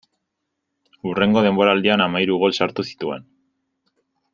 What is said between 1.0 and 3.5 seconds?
Hurrengo denboraldian hamahiru gol sartu zituen.